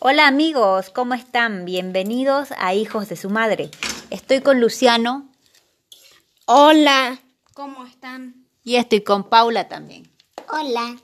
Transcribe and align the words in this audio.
Hola 0.00 0.26
amigos, 0.26 0.90
¿cómo 0.90 1.14
están? 1.14 1.64
Bienvenidos 1.64 2.48
a 2.58 2.74
Hijos 2.74 3.08
de 3.08 3.16
su 3.16 3.30
Madre. 3.30 3.70
Estoy 4.10 4.40
con 4.40 4.60
Luciano 4.60 5.28
Hola, 6.46 7.20
¿cómo 7.54 7.84
están? 7.86 8.46
y 8.64 8.76
estoy 8.76 9.02
con 9.02 9.28
Paula 9.28 9.68
también. 9.68 10.10
Hola. 10.48 10.96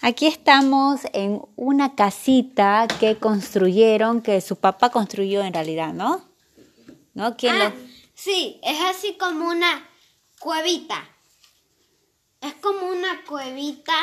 Aquí 0.00 0.26
estamos 0.26 1.00
en 1.12 1.40
una 1.56 1.94
casita 1.94 2.86
que 3.00 3.16
construyeron, 3.18 4.20
que 4.20 4.40
su 4.40 4.56
papá 4.56 4.90
construyó 4.90 5.42
en 5.42 5.54
realidad, 5.54 5.92
¿no? 5.92 6.24
¿No? 7.14 7.36
¿Quién 7.36 7.54
Ah, 7.60 7.68
lo- 7.70 7.74
sí, 8.14 8.60
es 8.62 8.78
así 8.80 9.16
como 9.18 9.48
una 9.48 9.88
cuevita. 10.40 11.08
Es 12.40 12.54
como 12.54 12.86
una 12.88 13.24
cuevita 13.24 13.94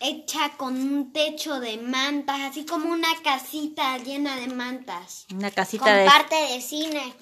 hecha 0.00 0.50
con 0.56 0.74
un 0.76 1.12
techo 1.12 1.58
de 1.60 1.78
mantas, 1.78 2.40
así 2.40 2.64
como 2.64 2.90
una 2.92 3.08
casita 3.24 3.98
llena 3.98 4.36
de 4.36 4.48
mantas. 4.48 5.26
Una 5.34 5.50
casita 5.50 5.84
Con 5.84 5.94
de... 5.94 6.04
parte 6.04 6.34
de 6.34 6.60
cine. 6.60 7.14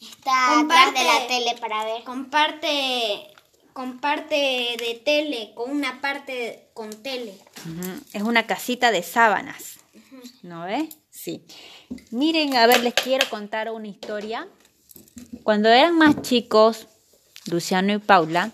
Está 0.00 0.54
Con 0.54 0.64
atrás 0.70 0.84
parte- 0.86 1.00
de 1.00 1.06
la 1.06 1.26
tele 1.28 1.56
para 1.60 1.84
ver. 1.84 2.02
Con 2.04 2.30
parte, 2.30 3.28
con 3.72 3.98
parte 4.00 4.34
de 4.78 5.00
tele, 5.04 5.52
con 5.54 5.70
una 5.70 6.00
parte 6.00 6.70
con 6.74 6.90
tele. 7.02 7.34
Es 8.12 8.22
una 8.22 8.46
casita 8.46 8.90
de 8.90 9.02
sábanas. 9.02 9.78
¿No 10.42 10.64
ves? 10.64 10.96
Sí. 11.10 11.44
Miren, 12.10 12.56
a 12.56 12.66
ver, 12.66 12.82
les 12.82 12.94
quiero 12.94 13.28
contar 13.28 13.70
una 13.70 13.86
historia. 13.86 14.48
Cuando 15.44 15.68
eran 15.68 15.96
más 15.96 16.20
chicos, 16.22 16.88
Luciano 17.46 17.92
y 17.92 17.98
Paula, 17.98 18.50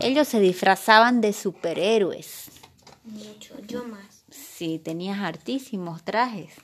ellos 0.00 0.28
se 0.28 0.40
disfrazaban 0.40 1.20
de 1.20 1.32
superhéroes. 1.32 2.50
Mucho, 3.04 3.58
yo 3.66 3.84
más. 3.84 4.24
Sí, 4.30 4.78
tenías 4.78 5.18
hartísimos 5.18 6.02
trajes. 6.04 6.54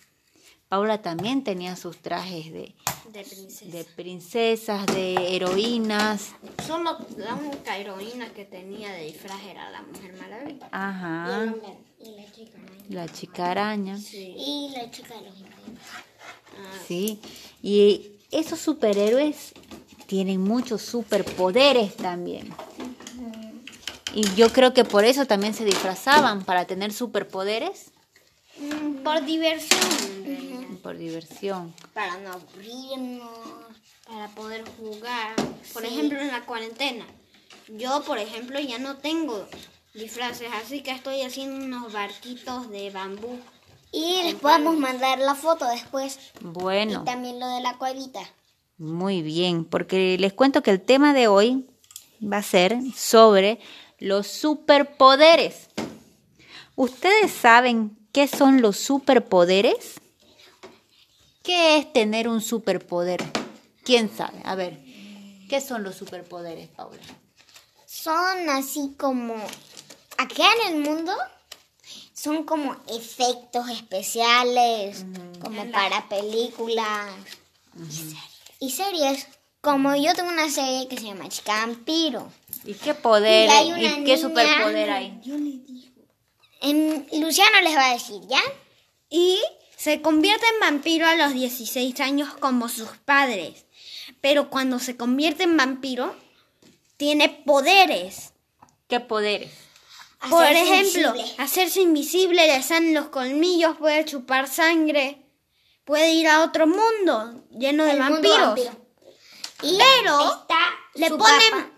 Paula 0.69 1.01
también 1.03 1.43
tenía 1.45 1.77
sus 1.77 1.97
trajes 1.99 2.53
de, 2.53 2.75
De 3.13 3.25
princesa. 3.25 3.65
de 3.77 3.85
princesas, 3.85 4.87
de 4.87 5.35
heroínas. 5.35 6.33
Solo 6.67 6.99
la 7.17 7.35
única 7.35 7.77
heroína 7.79 8.33
que 8.35 8.45
tenía 8.45 8.93
de 8.93 9.05
disfraz 9.07 9.43
era 9.45 9.71
la 9.71 9.83
Mujer 9.83 10.15
Maravilla. 10.21 10.69
Ajá. 10.71 11.55
Y 12.01 12.11
la 12.13 12.31
chica. 12.33 12.59
¿no? 12.59 12.95
La 12.95 13.09
chica 13.09 13.51
araña. 13.51 13.97
Sí. 13.99 14.35
Y 14.37 14.71
la 14.77 14.91
chica 14.91 15.15
de 15.15 15.23
los 15.29 15.39
increíbles. 15.41 15.83
Sí. 16.87 17.19
Y 17.63 18.13
esos 18.31 18.61
superhéroes 18.61 19.55
tienen 20.07 20.43
muchos 20.43 20.83
superpoderes 20.83 21.97
también. 21.97 22.53
Y 24.15 24.35
yo 24.35 24.53
creo 24.53 24.73
que 24.75 24.85
por 24.85 25.05
eso 25.05 25.27
también 25.27 25.55
se 25.55 25.65
disfrazaban, 25.65 26.45
para 26.45 26.67
tener 26.67 26.93
superpoderes. 26.93 27.91
Mm, 28.59 29.03
Por 29.03 29.25
diversión. 29.25 30.79
Por 30.83 30.97
diversión. 30.97 31.75
Para 31.93 32.17
no 32.19 32.33
aburrirnos, 32.33 33.29
para 34.07 34.29
poder 34.29 34.65
jugar. 34.79 35.35
Por 35.73 35.85
ejemplo, 35.85 36.19
en 36.19 36.29
la 36.29 36.45
cuarentena. 36.47 37.05
Yo, 37.69 38.03
por 38.05 38.19
ejemplo, 38.19 38.59
ya 38.61 38.79
no 38.79 38.97
tengo 38.97 39.47
disfraces, 39.95 40.49
así 40.63 40.83
que 40.83 40.93
estoy 40.93 41.23
haciendo 41.23 41.65
unos 41.65 41.93
barquitos 41.93 42.71
de 42.71 42.91
bambú. 42.91 43.39
Y 43.93 44.23
les 44.23 44.35
podemos 44.35 44.77
mandar 44.77 45.19
la 45.19 45.35
foto 45.35 45.67
después. 45.67 46.19
Bueno. 46.41 47.03
Y 47.03 47.05
también 47.05 47.41
lo 47.41 47.49
de 47.49 47.61
la 47.61 47.77
cuevita. 47.79 48.21
Muy 48.79 49.23
bien, 49.23 49.65
porque 49.65 50.17
les 50.19 50.33
cuento 50.33 50.63
que 50.63 50.71
el 50.71 50.81
tema 50.81 51.13
de 51.13 51.27
hoy 51.27 51.67
va 52.23 52.39
a 52.39 52.43
ser 52.43 52.79
sobre 52.95 53.59
los 53.99 54.27
superpoderes. 54.27 55.69
¿Ustedes 56.77 57.33
saben 57.33 57.99
qué 58.13 58.29
son 58.29 58.63
los 58.63 58.77
superpoderes? 58.77 60.01
¿Qué 61.43 61.79
es 61.79 61.93
tener 61.93 62.29
un 62.29 62.41
superpoder? 62.41 63.25
¿Quién 63.83 64.15
sabe? 64.15 64.41
A 64.45 64.55
ver, 64.55 64.79
¿qué 65.49 65.61
son 65.61 65.83
los 65.83 65.97
superpoderes, 65.97 66.69
Paula? 66.69 67.01
Son 67.87 68.49
así 68.51 68.95
como. 68.99 69.35
Acá 70.19 70.45
en 70.67 70.75
el 70.75 70.83
mundo 70.83 71.13
son 72.13 72.45
como 72.45 72.77
efectos 72.89 73.71
especiales, 73.71 75.05
como 75.41 75.71
para 75.71 76.09
películas 76.09 77.09
y 78.61 78.71
series. 78.71 79.27
Como 79.61 79.95
yo 79.97 80.15
tengo 80.15 80.31
una 80.31 80.51
serie 80.51 80.87
que 80.89 80.97
se 80.97 81.05
llama 81.05 81.29
Chica 81.29 81.67
Vampiro. 81.67 82.31
¿Y 82.65 82.75
qué 82.75 82.95
poder 82.95 83.49
Y 83.49 83.53
hay 83.53 83.71
y, 83.71 83.75
qué 83.75 83.97
niña- 84.01 84.17
superpoder 84.19 84.91
hay? 84.91 85.21
En, 86.61 87.07
Luciano 87.21 87.61
les 87.61 87.77
va 87.77 87.91
a 87.91 87.93
decir, 87.95 88.21
¿ya? 88.29 88.41
Y 89.11 89.39
se 89.77 90.03
convierte 90.03 90.45
en 90.55 90.61
vampiro 90.61 91.07
a 91.07 91.15
los 91.17 91.33
16 91.33 92.01
años 92.01 92.35
como 92.41 92.69
sus 92.69 92.89
padres. 93.05 93.65
Pero 94.21 94.51
cuando 94.51 94.79
se 94.79 94.97
convierte 94.97 95.45
en 95.45 95.57
vampiro, 95.57 96.15
tiene 96.97 97.29
poderes. 97.29 98.33
¿Qué 98.89 99.01
poderes? 99.01 99.53
Por 100.29 100.45
ejemplo, 100.47 101.11
invisible. 101.15 101.35
hacerse 101.39 101.81
invisible, 101.81 102.47
le 102.49 102.61
salen 102.63 102.93
los 102.93 103.09
colmillos, 103.09 103.77
puede 103.77 104.05
chupar 104.05 104.49
sangre, 104.49 105.23
puede 105.85 106.11
ir 106.11 106.27
a 106.27 106.43
otro 106.43 106.67
mundo 106.67 107.45
lleno 107.57 107.85
de 107.85 107.93
El 107.93 107.99
vampiros. 108.01 108.39
vampiro. 108.41 108.71
Y 109.63 109.77
Pero 109.79 110.21
está 110.41 110.59
le 110.99 111.09
su 111.09 111.19
ponen, 111.19 111.51
papá. 111.51 111.69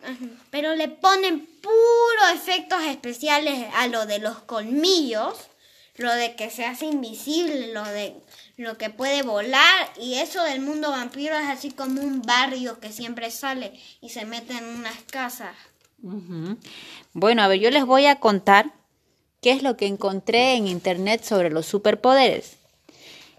Pero 0.51 0.75
le 0.75 0.89
ponen 0.89 1.47
puros 1.61 2.35
efectos 2.35 2.83
especiales 2.85 3.67
a 3.77 3.87
lo 3.87 4.07
de 4.07 4.19
los 4.19 4.39
colmillos, 4.41 5.35
lo 5.97 6.13
de 6.13 6.35
que 6.35 6.51
se 6.51 6.65
hace 6.65 6.87
invisible, 6.87 7.73
lo 7.73 7.85
de 7.85 8.17
lo 8.57 8.77
que 8.77 8.91
puede 8.91 9.23
volar 9.23 9.93
y 9.99 10.15
eso 10.15 10.43
del 10.43 10.61
mundo 10.61 10.91
vampiro 10.91 11.35
es 11.35 11.49
así 11.49 11.71
como 11.71 12.01
un 12.01 12.23
barrio 12.23 12.79
que 12.81 12.93
siempre 12.93 13.31
sale 13.31 13.73
y 14.01 14.11
se 14.11 14.25
mete 14.25 14.53
en 14.53 14.65
unas 14.65 14.97
casas. 15.11 15.55
Bueno, 17.13 17.43
a 17.43 17.49
ver, 17.49 17.61
yo 17.61 17.71
les 17.71 17.85
voy 17.85 18.07
a 18.07 18.17
contar 18.17 18.73
qué 19.41 19.53
es 19.53 19.63
lo 19.63 19.77
que 19.77 19.87
encontré 19.87 20.55
en 20.55 20.67
internet 20.67 21.25
sobre 21.25 21.51
los 21.51 21.67
superpoderes. 21.67 22.57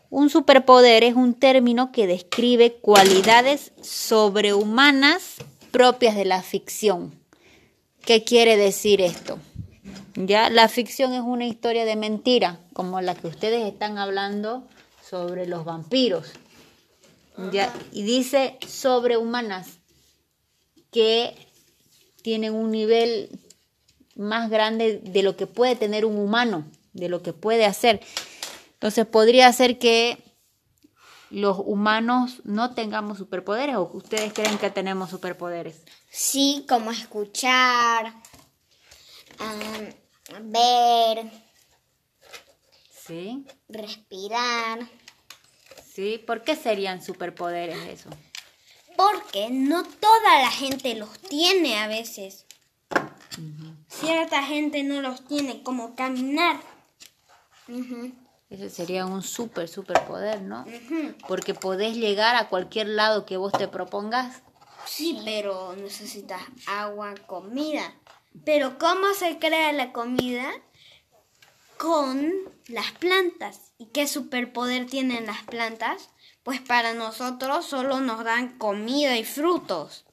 Un 0.10 0.30
superpoder 0.30 1.04
es 1.04 1.16
un 1.16 1.34
término 1.34 1.92
que 1.92 2.06
describe 2.06 2.74
cualidades 2.74 3.72
sobrehumanas 3.82 5.36
propias 5.72 6.16
de 6.16 6.26
la 6.26 6.42
ficción. 6.42 7.14
¿Qué 8.06 8.24
quiere 8.24 8.58
decir 8.58 9.02
esto? 9.02 9.40
Ya 10.16 10.50
la 10.50 10.68
ficción 10.68 11.14
es 11.14 11.22
una 11.22 11.46
historia 11.46 11.86
de 11.86 11.96
mentira, 11.96 12.60
como 12.74 13.00
la 13.02 13.16
que 13.16 13.28
ustedes 13.28 13.66
están 13.66 13.98
hablando 13.98 14.68
sobre 15.08 15.48
los 15.48 15.66
vampiros. 15.66 16.28
Ya, 17.52 17.74
y 17.92 18.04
dice 18.04 18.58
sobrehumanas 18.68 19.80
que 20.92 21.34
tienen 22.22 22.54
un 22.54 22.72
nivel 22.72 23.30
más 24.16 24.50
grande 24.50 25.00
de 25.04 25.24
lo 25.24 25.36
que 25.38 25.48
puede 25.48 25.76
tener 25.76 26.06
un 26.06 26.18
humano, 26.18 26.66
de 26.94 27.10
lo 27.10 27.24
que 27.24 27.34
puede 27.34 27.66
hacer. 27.66 28.02
Entonces 28.74 29.06
podría 29.06 29.52
ser 29.54 29.80
que 29.80 30.18
los 31.32 31.58
humanos 31.60 32.42
no 32.44 32.74
tengamos 32.74 33.18
superpoderes 33.18 33.78
o 33.78 33.90
ustedes 33.94 34.34
creen 34.34 34.58
que 34.58 34.70
tenemos 34.70 35.10
superpoderes. 35.10 35.82
Sí, 36.10 36.66
como 36.68 36.92
escuchar, 36.92 38.14
ver, 40.44 41.32
¿Sí? 43.08 43.46
respirar. 43.70 44.88
¿Sí? 45.94 46.24
¿Por 46.26 46.44
qué 46.44 46.56
serían 46.56 47.02
superpoderes 47.02 47.78
eso? 47.88 48.10
Porque 48.96 49.50
no 49.50 49.84
toda 49.84 50.42
la 50.42 50.52
gente 50.52 50.96
los 50.96 51.18
tiene 51.20 51.80
a 51.80 51.88
veces. 51.88 52.46
Cierta 53.88 54.44
gente 54.44 54.84
no 54.84 55.02
los 55.02 55.26
tiene, 55.26 55.64
como 55.64 55.96
caminar. 55.96 56.60
Ese 58.52 58.70
sería 58.70 59.06
un 59.06 59.24
super 59.24 59.70
superpoder, 59.70 60.42
¿no? 60.42 60.66
Porque 61.26 61.54
podés 61.54 61.96
llegar 61.96 62.36
a 62.36 62.50
cualquier 62.50 62.90
lado 62.90 63.26
que 63.26 63.38
vos 63.38 63.54
te 63.54 63.70
propongas. 63.70 64.42
Sí, 64.86 65.18
pero 65.24 65.74
necesitas 65.78 66.42
agua, 66.68 67.16
comida. 67.28 67.94
Pero 68.44 68.78
¿cómo 68.78 69.14
se 69.14 69.40
crea 69.40 69.72
la 69.72 69.94
comida? 69.94 70.52
Con 71.78 72.34
las 72.68 72.92
plantas. 72.92 73.72
¿Y 73.78 73.86
qué 73.86 74.06
superpoder 74.06 74.86
tienen 74.86 75.28
las 75.28 75.44
plantas? 75.44 76.10
Pues 76.44 76.60
para 76.60 76.94
nosotros 76.94 77.66
solo 77.66 78.02
nos 78.02 78.26
dan 78.26 78.58
comida 78.58 79.16
y 79.16 79.24
frutos. 79.24 80.04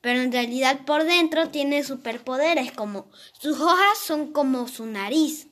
Pero 0.00 0.20
en 0.20 0.32
realidad 0.32 0.84
por 0.84 1.04
dentro 1.04 1.50
tiene 1.50 1.84
superpoderes 1.84 2.72
como 2.72 3.08
sus 3.38 3.60
hojas 3.60 3.98
son 3.98 4.32
como 4.32 4.66
su 4.66 4.86
nariz. 4.86 5.46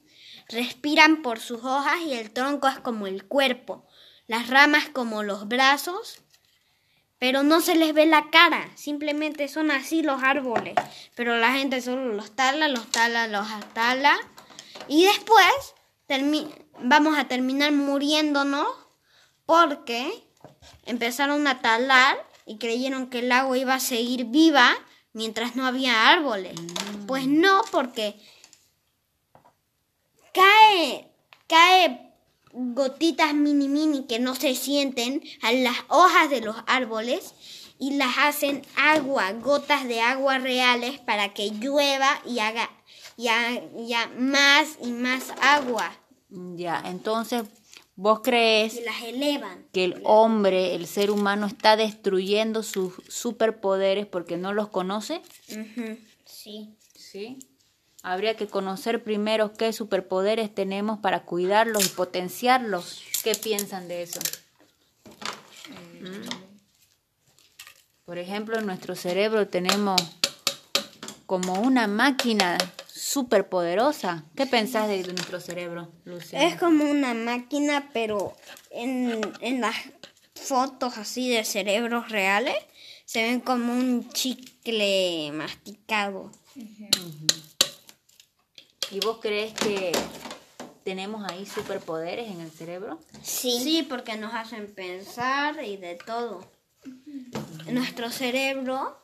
Respiran 0.48 1.22
por 1.22 1.40
sus 1.40 1.64
hojas 1.64 2.00
y 2.06 2.14
el 2.14 2.31
tronco 2.31 2.69
es 2.69 2.78
como 2.78 3.06
el 3.06 3.25
cuerpo. 3.25 3.84
Las 4.26 4.48
ramas 4.48 4.88
como 4.88 5.22
los 5.22 5.48
brazos 5.48 6.22
pero 7.19 7.43
no 7.43 7.60
se 7.60 7.75
les 7.75 7.94
ve 7.94 8.06
la 8.06 8.31
cara, 8.31 8.69
simplemente 8.75 9.48
son 9.48 9.70
así 9.70 10.02
los 10.02 10.22
árboles, 10.22 10.75
pero 11.14 11.38
la 11.38 11.52
gente 11.52 11.81
solo 11.81 12.12
los 12.12 12.37
tala, 12.37 12.69
los 12.69 12.90
tala, 12.90 13.26
los 13.26 13.46
tala 13.72 14.19
y 14.87 15.04
después 15.04 15.75
vamos 16.81 17.19
a 17.19 17.26
terminar 17.26 17.72
muriéndonos 17.72 18.69
porque 19.46 20.25
empezaron 20.84 21.46
a 21.46 21.60
talar 21.60 22.16
y 22.44 22.58
creyeron 22.58 23.08
que 23.08 23.20
el 23.20 23.32
agua 23.32 23.56
iba 23.56 23.75
a 23.75 23.81
seguir 23.81 24.26
viva 24.26 24.75
mientras 25.12 25.56
no 25.56 25.66
había 25.66 26.10
árboles. 26.10 26.54
Pues 27.06 27.26
no, 27.26 27.62
porque 27.72 28.20
cae, 30.37 31.11
cae 31.49 32.12
gotitas 32.53 33.35
mini 33.35 33.69
mini 33.69 34.06
que 34.06 34.19
no 34.19 34.35
se 34.35 34.55
sienten 34.55 35.23
a 35.43 35.53
las 35.53 35.77
hojas 35.88 36.31
de 36.31 36.41
los 36.41 36.56
árboles 36.67 37.35
y 37.79 37.94
las 37.94 38.17
hacen 38.19 38.62
agua, 38.77 39.33
gotas 39.33 39.87
de 39.87 40.00
agua 40.00 40.38
reales 40.38 40.99
para 41.00 41.35
que 41.35 41.50
llueva 41.50 42.21
y 42.27 42.38
haga 42.38 42.71
ya, 43.17 43.62
ya 43.87 44.11
más 44.19 44.79
y 44.83 44.93
más 44.93 45.33
agua 45.41 45.91
Ya, 46.29 46.83
entonces, 46.87 47.44
¿vos 47.94 48.21
crees 48.23 48.77
y 48.77 48.81
las 48.83 49.03
elevan. 49.03 49.67
que 49.73 49.85
el 49.85 50.00
hombre, 50.05 50.75
el 50.75 50.87
ser 50.87 51.11
humano, 51.11 51.47
está 51.47 51.77
destruyendo 51.77 52.62
sus 52.62 52.94
superpoderes 53.09 54.06
porque 54.06 54.37
no 54.37 54.53
los 54.53 54.69
conoce? 54.69 55.23
Sí. 56.25 56.77
Sí. 56.94 57.38
Habría 58.08 58.37
que 58.37 58.47
conocer 58.47 59.03
primero 59.03 59.53
qué 59.53 59.73
superpoderes 59.73 60.55
tenemos 60.55 61.00
para 61.00 61.25
cuidarlos 61.25 61.85
y 61.85 61.88
potenciarlos. 61.88 63.03
¿Qué 63.25 63.35
piensan 63.35 63.88
de 63.88 64.05
eso? 64.05 64.20
¿Mm? 66.00 66.29
Por 68.05 68.19
ejemplo, 68.19 68.61
en 68.61 68.67
nuestro 68.67 68.94
cerebro 68.94 69.49
tenemos 69.49 70.00
como 71.26 71.55
una 71.55 71.88
máquina 71.88 72.56
superpoderosa. 72.87 74.23
¿Qué 74.37 74.47
pensás 74.47 74.87
de 74.87 75.02
nuestro 75.02 75.41
cerebro, 75.41 75.91
Luciana? 76.05 76.47
Es 76.47 76.61
como 76.61 76.85
una 76.85 77.12
máquina, 77.12 77.91
pero 77.93 78.37
en, 78.70 79.20
en 79.41 79.61
las 79.61 79.75
fotos 80.32 80.97
así 80.97 81.29
de 81.29 81.44
cerebros 81.44 82.09
reales 82.11 82.55
se 83.05 83.25
ven 83.25 83.41
como 83.41 83.73
un 83.73 84.09
chicle 84.11 85.32
masticado. 85.32 86.31
¿Y 88.91 89.00
vos 89.00 89.19
crees 89.21 89.53
que 89.55 89.93
tenemos 90.85 91.29
ahí 91.31 91.44
superpoderes 91.47 92.31
en 92.31 92.41
el 92.41 92.50
cerebro? 92.50 93.00
Sí. 93.23 93.59
Sí, 93.62 93.87
porque 93.88 94.17
nos 94.17 94.35
hacen 94.35 94.73
pensar 94.73 95.62
y 95.65 95.77
de 95.77 95.97
todo. 95.97 96.44
Nuestro 97.69 98.11
cerebro 98.11 99.03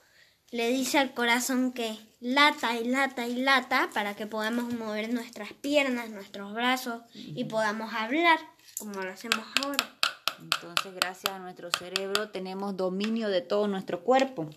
le 0.53 0.69
dice 0.69 0.99
al 0.99 1.15
corazón 1.15 1.73
que 1.73 1.97
lata 2.21 2.77
y 2.77 2.85
lata 2.85 3.27
y 3.27 3.37
lata 3.37 3.91
para 3.93 4.15
que 4.15 4.27
podamos 4.27 4.73
mover 4.75 5.13
nuestras 5.13 5.53
piernas, 5.55 6.11
nuestros 6.11 6.53
brazos 6.53 7.03
y 7.15 7.45
podamos 7.45 7.93
hablar 7.95 8.39
como 8.79 9.01
lo 9.01 9.11
hacemos 9.11 9.45
ahora. 9.63 9.99
Entonces, 10.41 10.95
gracias 10.95 11.35
a 11.35 11.39
nuestro 11.39 11.71
cerebro 11.77 12.31
tenemos 12.31 12.77
dominio 12.77 13.29
de 13.29 13.41
todo 13.41 13.67
nuestro 13.67 14.03
cuerpo. 14.03 14.49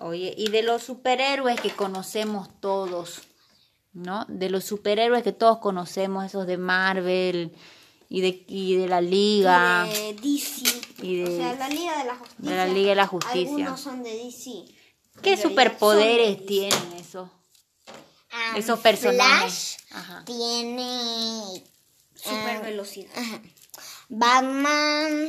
Oye, 0.00 0.34
y 0.36 0.50
de 0.50 0.62
los 0.62 0.82
superhéroes 0.82 1.60
que 1.60 1.70
conocemos 1.70 2.48
todos, 2.60 3.22
¿no? 3.92 4.24
De 4.28 4.50
los 4.50 4.64
superhéroes 4.64 5.22
que 5.22 5.32
todos 5.32 5.58
conocemos, 5.58 6.24
esos 6.24 6.46
de 6.46 6.56
Marvel 6.58 7.52
y 8.08 8.20
de, 8.20 8.44
y 8.48 8.76
de 8.76 8.88
la 8.88 9.00
Liga. 9.00 9.84
De 9.84 10.14
DC. 10.14 10.62
Y 11.02 11.16
de- 11.22 11.24
o 11.24 11.36
sea, 11.36 11.54
la 11.54 11.68
Liga 11.68 11.98
de 11.98 12.04
la 12.04 12.14
Justicia. 12.16 12.50
de 12.50 12.56
la 12.56 12.66
Liga 12.66 12.88
de 12.90 12.94
la 12.96 13.06
Justicia. 13.06 13.40
Algunos 13.48 13.80
son 13.80 14.02
de 14.02 14.10
DC. 14.16 14.64
¿Qué 15.22 15.36
superpoderes 15.36 16.36
DC. 16.38 16.46
tienen 16.46 16.92
esos, 16.98 17.28
Ah, 18.34 18.54
esos 18.56 18.78
personajes? 18.80 19.76
Flash 19.88 19.98
Ajá. 20.00 20.24
tiene 20.24 21.62
Super 22.14 22.62
velocidad. 22.62 23.10
Ajá. 23.16 23.40
Batman 24.08 25.28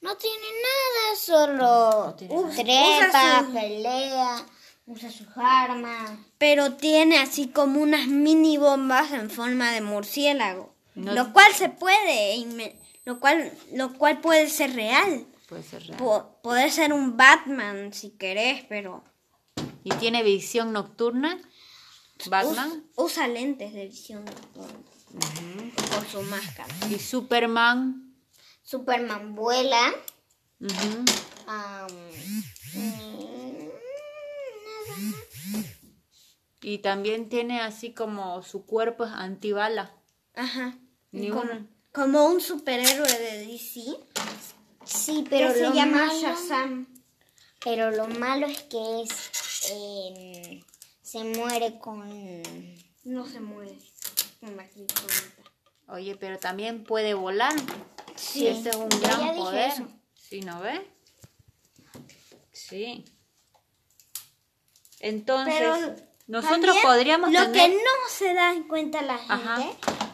no 0.00 0.16
tiene 0.16 0.46
nada, 0.62 1.16
solo 1.18 2.14
tiene 2.18 2.34
nada. 2.34 2.54
trepa, 2.54 3.08
Usa 3.08 3.44
su- 3.46 3.52
pelea, 3.52 4.46
usa 4.86 5.10
sus 5.10 5.26
armas. 5.36 6.10
Pero 6.38 6.74
tiene 6.74 7.18
así 7.18 7.48
como 7.48 7.80
unas 7.80 8.06
mini 8.06 8.56
bombas 8.58 9.12
en 9.12 9.30
forma 9.30 9.72
de 9.72 9.80
murciélago. 9.80 10.74
No- 10.94 11.12
Lo 11.14 11.32
cual 11.32 11.52
se 11.54 11.68
puede, 11.68 12.44
lo 13.04 13.20
cual, 13.20 13.52
lo 13.74 13.92
cual 13.94 14.20
puede 14.20 14.48
ser 14.48 14.74
real. 14.74 15.26
Puede 15.48 15.62
ser 15.62 15.82
real. 15.86 15.96
Po- 15.98 16.38
poder 16.42 16.70
ser 16.70 16.92
un 16.92 17.16
Batman 17.16 17.92
si 17.92 18.10
querés, 18.10 18.64
pero 18.68 19.04
¿Y 19.84 19.90
tiene 19.94 20.22
visión 20.22 20.72
nocturna? 20.72 21.38
Batman. 22.28 22.68
us- 22.96 23.04
usa 23.12 23.28
lentes 23.28 23.72
de 23.72 23.86
visión 23.86 24.24
nocturna 24.24 24.78
por 25.90 26.06
su 26.06 26.20
máscara. 26.22 26.74
¿Y 26.90 26.98
Superman? 26.98 28.09
Superman 28.70 29.34
vuela. 29.34 29.92
Mm, 30.60 31.04
nada. 31.44 31.88
Y 36.62 36.78
también 36.78 37.28
tiene 37.28 37.60
así 37.62 37.92
como 37.92 38.44
su 38.44 38.66
cuerpo 38.66 39.06
es 39.06 39.10
antibala. 39.10 39.90
Ajá. 40.36 40.78
Ni 41.10 41.30
como, 41.30 41.40
una. 41.42 41.66
como 41.92 42.26
un 42.26 42.40
superhéroe 42.40 43.12
de 43.12 43.46
DC 43.46 43.80
Sí, 44.84 45.24
pero 45.28 45.52
se 45.52 45.62
lo 45.62 45.74
llama 45.74 46.06
malo, 46.06 46.20
Shazam. 46.20 46.86
pero 47.64 47.90
lo 47.90 48.06
malo 48.06 48.46
es 48.46 48.62
que 48.62 49.02
es 49.02 49.70
em, 49.72 50.62
se 51.02 51.24
muere 51.24 51.80
con 51.80 52.08
No 53.02 53.26
se 53.26 53.40
muere 53.40 53.76
con 54.38 54.56
la 54.56 54.68
kriptonita. 54.68 55.42
Oye, 55.88 56.14
pero 56.14 56.38
también 56.38 56.84
puede 56.84 57.14
volar. 57.14 57.54
Sí, 58.20 58.46
Ese 58.46 58.68
es 58.68 58.76
un 58.76 58.88
gran 58.88 59.34
poder. 59.34 59.70
eso. 59.70 59.88
¿Sí, 60.14 60.40
no 60.42 60.60
ves? 60.60 60.80
Sí. 62.52 63.04
Entonces, 65.00 65.54
Pero 65.58 65.96
nosotros 66.26 66.76
podríamos 66.82 67.32
Lo 67.32 67.50
tener... 67.50 67.70
que 67.70 67.76
no 67.76 68.08
se 68.10 68.34
da 68.34 68.52
en 68.52 68.64
cuenta 68.68 69.00
la 69.02 69.16
gente 69.18 69.32
Ajá. 69.32 69.62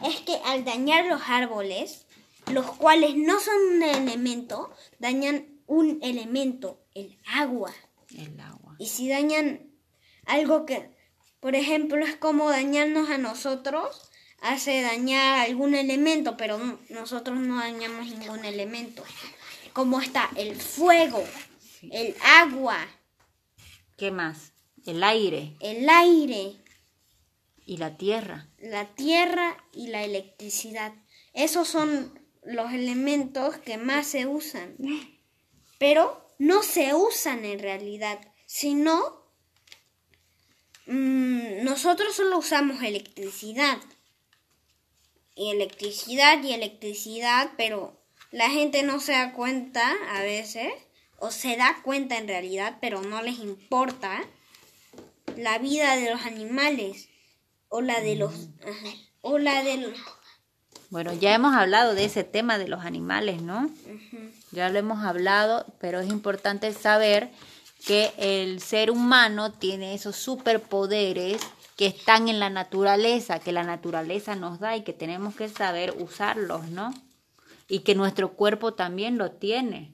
es 0.05 0.21
que 0.21 0.35
al 0.45 0.63
dañar 0.63 1.05
los 1.05 1.21
árboles, 1.27 2.05
los 2.51 2.65
cuales 2.77 3.15
no 3.15 3.39
son 3.39 3.55
un 3.75 3.83
elemento, 3.83 4.73
dañan 4.99 5.45
un 5.67 5.99
elemento, 6.01 6.81
el 6.95 7.19
agua. 7.33 7.73
El 8.15 8.39
agua. 8.39 8.75
Y 8.79 8.87
si 8.87 9.09
dañan 9.09 9.69
algo 10.25 10.65
que, 10.65 10.89
por 11.41 11.55
ejemplo, 11.55 12.03
es 12.05 12.15
como 12.15 12.49
dañarnos 12.49 13.09
a 13.09 13.17
nosotros, 13.17 14.09
hace 14.41 14.81
dañar 14.81 15.39
algún 15.39 15.75
elemento, 15.75 16.37
pero 16.37 16.57
no- 16.57 16.79
nosotros 16.89 17.37
no 17.39 17.57
dañamos 17.57 18.07
ningún 18.07 18.45
elemento. 18.45 19.03
Como 19.73 19.99
está 20.01 20.29
el 20.35 20.55
fuego, 20.55 21.23
el 21.91 22.15
agua, 22.23 22.77
¿Qué 23.97 24.11
más? 24.11 24.53
El 24.85 25.03
aire 25.03 25.55
el 25.59 25.89
aire, 25.89 26.55
y 27.65 27.77
la 27.77 27.97
tierra. 27.97 28.47
la 28.59 28.85
tierra 28.85 29.57
y 29.73 29.87
la 29.87 30.03
electricidad. 30.03 30.93
Esos 31.33 31.67
son 31.67 32.17
los 32.43 32.71
elementos 32.71 33.57
que 33.57 33.77
más 33.77 34.07
se 34.07 34.25
usan. 34.27 34.75
Pero 35.79 36.25
no 36.39 36.63
se 36.63 36.93
usan 36.93 37.43
en 37.43 37.59
realidad, 37.59 38.19
sino 38.45 39.01
mm, 40.85 41.63
nosotros 41.63 42.15
solo 42.15 42.37
usamos 42.37 42.81
electricidad. 42.83 43.79
Y 45.37 45.51
electricidad 45.51 46.43
y 46.43 46.51
electricidad, 46.51 47.51
pero 47.57 47.95
la 48.31 48.49
gente 48.49 48.83
no 48.83 48.99
se 48.99 49.13
da 49.13 49.33
cuenta 49.33 49.93
a 50.09 50.21
veces, 50.23 50.73
o 51.19 51.31
se 51.31 51.55
da 51.55 51.77
cuenta 51.83 52.17
en 52.17 52.27
realidad, 52.27 52.77
pero 52.81 53.01
no 53.01 53.21
les 53.21 53.39
importa 53.39 54.23
la 55.35 55.57
vida 55.59 55.95
de 55.95 56.11
los 56.11 56.21
animales 56.25 57.09
o 57.69 57.81
la 57.81 58.01
de 58.01 58.15
los 58.15 58.33
ajá, 58.61 58.89
o 59.21 59.37
la 59.37 59.63
de 59.63 59.77
los 59.77 59.93
Bueno, 60.89 61.13
ya 61.13 61.33
hemos 61.33 61.55
hablado 61.55 61.93
de 61.95 62.05
ese 62.05 62.23
tema 62.23 62.57
de 62.57 62.67
los 62.67 62.85
animales, 62.85 63.41
¿no? 63.41 63.69
Ya 64.51 64.69
lo 64.69 64.79
hemos 64.79 65.03
hablado, 65.03 65.65
pero 65.79 65.99
es 65.99 66.09
importante 66.09 66.73
saber 66.73 67.29
que 67.85 68.11
el 68.17 68.61
ser 68.61 68.89
humano 68.89 69.51
tiene 69.51 69.93
esos 69.93 70.15
superpoderes 70.15 71.41
que 71.77 71.85
están 71.87 72.27
en 72.27 72.39
la 72.39 72.49
naturaleza, 72.49 73.39
que 73.39 73.53
la 73.53 73.63
naturaleza 73.63 74.35
nos 74.35 74.59
da 74.59 74.75
y 74.75 74.83
que 74.83 74.91
tenemos 74.91 75.35
que 75.35 75.47
saber 75.47 75.95
usarlos, 75.99 76.67
¿no? 76.69 76.93
Y 77.69 77.79
que 77.79 77.95
nuestro 77.95 78.33
cuerpo 78.33 78.73
también 78.73 79.17
lo 79.17 79.31
tiene. 79.31 79.93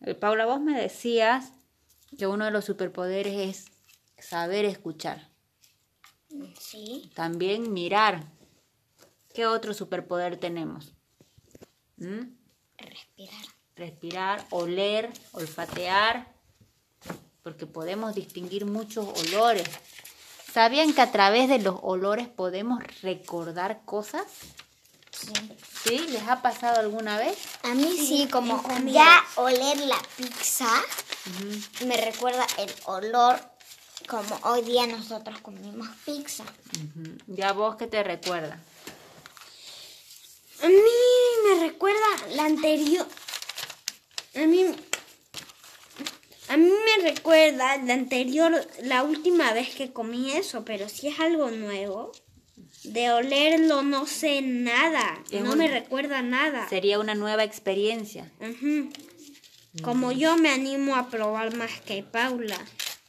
Eh, 0.00 0.14
Paula, 0.14 0.46
vos 0.46 0.60
me 0.60 0.80
decías 0.80 1.52
que 2.18 2.26
uno 2.26 2.46
de 2.46 2.50
los 2.50 2.64
superpoderes 2.64 3.36
es 3.36 4.26
saber 4.26 4.64
escuchar, 4.64 5.28
sí 6.58 7.10
también 7.14 7.72
mirar. 7.72 8.24
¿Qué 9.32 9.46
otro 9.46 9.72
superpoder 9.74 10.36
tenemos? 10.38 10.94
¿Mm? 11.98 12.34
respirar 12.78 13.58
respirar, 13.78 14.44
oler, 14.50 15.08
olfatear, 15.32 16.34
porque 17.42 17.66
podemos 17.66 18.14
distinguir 18.14 18.66
muchos 18.66 19.06
olores. 19.26 19.68
¿Sabían 20.52 20.94
que 20.94 21.00
a 21.02 21.12
través 21.12 21.48
de 21.48 21.58
los 21.58 21.76
olores 21.82 22.28
podemos 22.28 22.82
recordar 23.02 23.80
cosas? 23.84 24.24
Sí. 25.10 25.32
¿Sí? 25.84 25.98
¿Les 26.08 26.22
ha 26.28 26.42
pasado 26.42 26.80
alguna 26.80 27.18
vez? 27.18 27.38
A 27.62 27.74
mí 27.74 27.96
sí, 27.96 28.28
como 28.30 28.62
ya 28.86 29.24
oler 29.36 29.78
la 29.80 29.98
pizza 30.16 30.68
me 31.86 31.96
recuerda 31.96 32.46
el 32.58 32.72
olor 32.84 33.38
como 34.08 34.38
hoy 34.44 34.62
día 34.62 34.86
nosotros 34.86 35.38
comimos 35.40 35.88
pizza. 36.04 36.44
¿Ya 37.26 37.52
vos 37.52 37.76
qué 37.76 37.86
te 37.86 38.02
recuerda? 38.02 38.58
A 40.62 40.68
mí 40.68 40.74
me 41.44 41.60
recuerda 41.66 42.06
la 42.34 42.44
anterior. 42.44 43.06
A 44.34 44.46
mí. 44.46 44.74
A 46.48 46.56
mí 46.56 46.70
me 46.70 47.10
recuerda 47.10 47.76
la 47.78 47.94
anterior, 47.94 48.66
la 48.82 49.02
última 49.02 49.52
vez 49.52 49.74
que 49.74 49.92
comí 49.92 50.32
eso, 50.32 50.64
pero 50.64 50.88
si 50.88 51.08
es 51.08 51.20
algo 51.20 51.50
nuevo, 51.50 52.12
de 52.84 53.10
olerlo 53.10 53.82
no 53.82 54.06
sé 54.06 54.40
nada, 54.42 55.22
Es 55.30 55.42
no 55.42 55.52
un- 55.52 55.58
me 55.58 55.68
recuerda 55.68 56.22
nada. 56.22 56.68
Sería 56.68 56.98
una 56.98 57.14
nueva 57.14 57.44
experiencia. 57.44 58.32
Ujú. 58.40 58.88
Como 59.82 60.10
yo 60.12 60.36
me 60.38 60.48
animo 60.48 60.96
a 60.96 61.08
probar 61.08 61.54
más 61.54 61.80
que 61.82 62.02
Paula. 62.02 62.58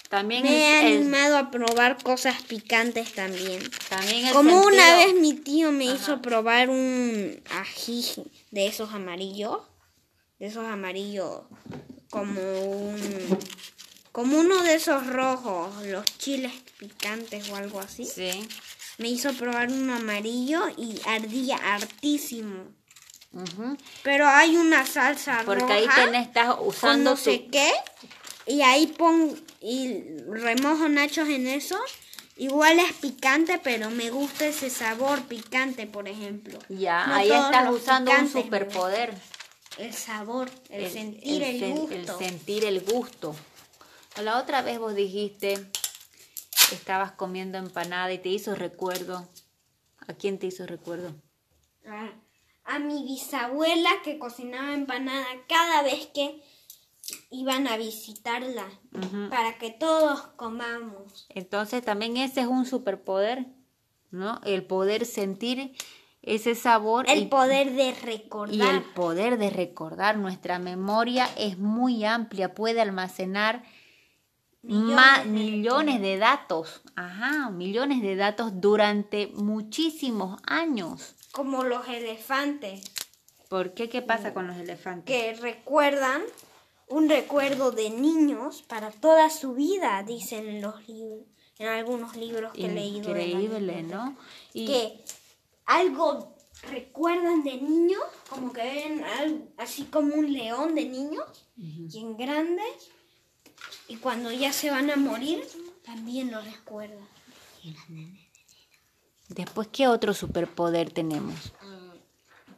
También 0.09 0.43
Me 0.43 0.49
he 0.49 0.87
el- 0.91 0.97
animado 0.97 1.37
a 1.37 1.51
probar 1.51 2.01
cosas 2.03 2.41
picantes 2.43 3.13
también. 3.13 3.61
también 3.89 4.33
Como 4.33 4.61
una 4.63 4.95
vez 4.97 5.13
mi 5.15 5.33
tío 5.33 5.71
me 5.71 5.85
Ajá. 5.87 5.95
hizo 5.95 6.21
probar 6.21 6.69
un 6.69 7.41
ají 7.51 8.03
de 8.51 8.65
esos 8.67 8.91
amarillos, 8.93 9.59
de 10.39 10.47
esos 10.47 10.65
amarillos 10.65 11.41
como 12.09 12.41
un 12.41 13.39
como 14.11 14.39
uno 14.39 14.61
de 14.63 14.75
esos 14.75 15.05
rojos, 15.07 15.85
los 15.85 16.03
chiles 16.17 16.51
picantes 16.77 17.49
o 17.49 17.55
algo 17.55 17.79
así. 17.79 18.05
Sí. 18.05 18.47
Me 18.97 19.07
hizo 19.07 19.31
probar 19.33 19.69
un 19.71 19.89
amarillo 19.89 20.67
y 20.77 20.99
ardía 21.05 21.55
hartísimo. 21.57 22.65
Pero 24.03 24.27
hay 24.27 24.57
una 24.57 24.85
salsa 24.85 25.43
Porque 25.45 25.71
ahí 25.71 25.87
tenés, 25.95 26.27
estás 26.27 26.55
con 26.55 26.67
usando 26.67 27.11
no 27.11 27.15
tu- 27.15 27.21
sé 27.23 27.45
qué 27.51 27.71
y 28.47 28.61
ahí 28.63 28.87
pongo 28.87 29.35
y 29.61 30.01
remojo 30.27 30.89
nachos 30.89 31.29
en 31.29 31.47
eso. 31.47 31.77
Igual 32.37 32.79
es 32.79 32.93
picante, 32.93 33.59
pero 33.61 33.89
me 33.91 34.09
gusta 34.09 34.47
ese 34.47 34.69
sabor 34.69 35.21
picante, 35.23 35.85
por 35.85 36.07
ejemplo. 36.07 36.57
Ya, 36.69 37.05
No 37.05 37.15
ahí 37.15 37.29
estás 37.29 37.69
usando 37.69 38.11
un 38.11 38.29
superpoder. 38.31 39.13
El 39.79 39.93
sabor, 39.93 40.49
el, 40.69 40.91
sentir 40.91 41.41
el, 41.41 41.73
gusto. 41.73 41.95
el 41.95 42.07
sentir 42.07 42.65
el 42.65 42.81
gusto. 42.81 43.35
La 44.21 44.39
otra 44.39 44.61
vez 44.61 44.77
vos 44.77 44.93
dijiste, 44.93 45.53
estabas 46.71 47.13
comiendo 47.13 47.57
empanada 47.57 48.11
y 48.11 48.17
te 48.17 48.29
hizo 48.29 48.55
recuerdo. 48.55 49.27
¿A 50.07 50.13
quién 50.13 50.37
te 50.37 50.47
hizo 50.47 50.65
recuerdo? 50.65 51.13
a, 51.89 52.11
a 52.65 52.79
mi 52.79 53.03
bisabuela 53.03 53.89
que 54.03 54.19
cocinaba 54.19 54.73
empanada 54.73 55.25
cada 55.47 55.83
vez 55.83 56.07
que 56.07 56.41
iban 57.31 57.67
a 57.67 57.77
visitarla 57.77 58.69
para 59.29 59.57
que 59.57 59.71
todos 59.71 60.21
comamos. 60.35 61.25
Entonces 61.29 61.83
también 61.83 62.17
ese 62.17 62.41
es 62.41 62.47
un 62.47 62.65
superpoder, 62.65 63.47
¿no? 64.11 64.39
El 64.45 64.65
poder 64.65 65.05
sentir 65.05 65.75
ese 66.21 66.53
sabor 66.55 67.05
El 67.09 67.23
y, 67.23 67.25
poder 67.27 67.71
de 67.73 67.89
y 67.89 67.93
recordar. 67.93 68.75
el 68.75 68.81
poder 68.83 69.37
de 69.37 69.49
recordar. 69.49 70.17
Nuestra 70.17 70.59
memoria 70.59 71.29
es 71.37 71.57
muy 71.57 72.03
amplia, 72.05 72.53
puede 72.53 72.81
almacenar 72.81 73.63
Millones 74.61 74.95
ma- 74.95 75.19
de 75.23 75.29
millones 75.29 76.01
de 76.01 76.17
datos, 76.17 76.81
ajá, 76.97 77.49
millones 77.49 78.01
de 78.01 78.17
datos 78.17 78.51
durante 78.59 79.27
muchísimos 79.27 80.41
años. 80.45 81.15
como 81.31 81.63
los 81.63 81.87
elefantes 81.87 82.83
¿Por 83.47 83.73
qué? 83.73 83.87
¿Qué 83.89 84.01
pasa 84.01 84.33
con 84.33 84.47
los 84.47 84.57
elefantes? 84.57 85.05
que 85.05 85.33
recuerdan 85.41 86.21
un 86.89 87.07
recuerdo 87.07 87.71
de 87.71 87.89
niños 87.89 88.61
para 88.63 88.91
toda 88.91 89.29
su 89.29 89.53
vida, 89.53 90.03
dicen 90.03 90.47
en 90.49 90.61
los 90.61 90.87
libros, 90.89 91.25
en 91.57 91.67
algunos 91.67 92.15
libros 92.17 92.51
que 92.53 92.65
he 92.65 92.69
leído. 92.73 93.09
Increíble. 93.11 93.83
¿no? 93.83 94.15
Y 94.53 94.65
Que 94.65 95.03
algo 95.69 96.35
recuerdan 96.69 97.43
de 97.43 97.61
niños, 97.61 98.01
como 98.29 98.51
que 98.51 98.61
ven 98.61 99.03
al- 99.03 99.49
así 99.57 99.85
como 99.85 100.13
un 100.15 100.31
león 100.33 100.75
de 100.75 100.85
niños, 100.85 101.45
y 101.55 101.99
en 101.99 102.17
grande, 102.17 102.63
y 103.87 103.97
cuando 103.97 104.31
ya 104.31 104.51
se 104.51 104.69
van 104.71 104.89
a 104.89 104.95
morir, 104.95 105.45
también 105.83 106.31
lo 106.31 106.41
recuerdan. 106.41 107.07
después, 109.29 109.67
¿qué 109.71 109.87
otro 109.87 110.13
superpoder 110.13 110.91
tenemos? 110.91 111.53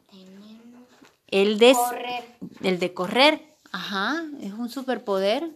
Tenemos 0.10 0.88
El 1.28 1.60
de 1.60 1.74
correr. 1.74 2.38
el 2.64 2.80
de 2.80 2.94
correr, 2.94 3.58
ajá, 3.72 4.24
es 4.40 4.54
un 4.54 4.70
superpoder. 4.70 5.52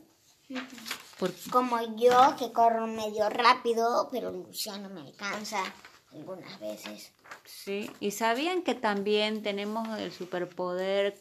Como 1.52 1.80
yo 1.96 2.36
que 2.38 2.52
corro 2.52 2.86
medio 2.88 3.30
rápido, 3.30 4.10
pero 4.12 4.32
Luciano 4.32 4.90
me 4.90 5.02
alcanza 5.02 5.64
algunas 6.12 6.60
veces. 6.60 7.14
Sí, 7.46 7.89
y 8.00 8.12
sabían 8.12 8.62
que 8.63 8.75
también 8.75 9.44
tenemos 9.44 9.88
el 10.00 10.12
superpoder 10.12 11.20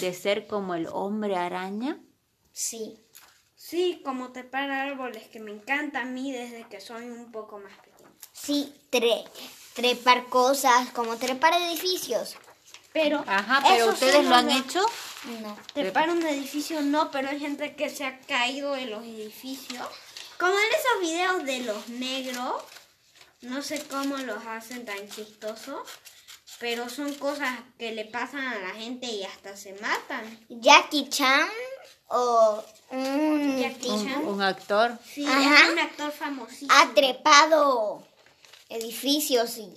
de 0.00 0.14
ser 0.14 0.46
como 0.46 0.74
el 0.74 0.86
hombre 0.92 1.36
araña. 1.36 1.98
Sí. 2.52 2.98
Sí, 3.56 4.00
como 4.04 4.32
trepar 4.32 4.70
árboles, 4.70 5.28
que 5.28 5.38
me 5.38 5.52
encanta 5.52 6.00
a 6.00 6.04
mí 6.04 6.32
desde 6.32 6.66
que 6.68 6.80
soy 6.80 7.04
un 7.08 7.30
poco 7.30 7.58
más 7.58 7.72
pequeña. 7.78 8.10
Sí, 8.32 8.74
tre- 8.90 9.24
trepar 9.74 10.26
cosas, 10.26 10.90
como 10.90 11.16
trepar 11.16 11.54
edificios. 11.54 12.36
Pero, 12.92 13.22
Ajá, 13.26 13.62
pero 13.68 13.90
ustedes 13.90 14.24
lo 14.26 14.34
han 14.34 14.46
lo- 14.46 14.52
hecho. 14.56 14.80
No. 15.42 15.56
Trepar 15.74 16.10
un 16.10 16.22
edificio 16.26 16.80
no, 16.82 17.10
pero 17.12 17.28
hay 17.28 17.38
gente 17.38 17.76
que 17.76 17.88
se 17.90 18.04
ha 18.04 18.18
caído 18.20 18.72
de 18.72 18.86
los 18.86 19.04
edificios. 19.04 19.86
Como 20.38 20.54
en 20.54 20.68
esos 20.72 21.00
videos 21.02 21.44
de 21.44 21.58
los 21.60 21.88
negros, 21.90 22.62
no 23.42 23.62
sé 23.62 23.82
cómo 23.90 24.16
los 24.18 24.44
hacen 24.46 24.84
tan 24.84 25.08
chistosos, 25.08 25.80
pero 26.58 26.88
son 26.88 27.14
cosas 27.14 27.58
que 27.78 27.92
le 27.92 28.04
pasan 28.04 28.44
a 28.46 28.58
la 28.58 28.70
gente 28.74 29.06
y 29.06 29.22
hasta 29.24 29.56
se 29.56 29.72
matan. 29.74 30.38
Jackie 30.48 31.08
Chan 31.08 31.48
o 32.08 32.62
un 32.90 33.58
Jackie 33.58 33.88
Chan. 33.88 34.26
Un 34.26 34.42
actor. 34.42 34.98
Sí, 35.04 35.24
Ajá. 35.26 35.64
es 35.66 35.72
un 35.72 35.78
actor 35.78 36.12
famosísimo. 36.12 36.70
ha 36.72 36.92
trepado 36.94 38.06
edificios 38.68 39.56
y 39.58 39.72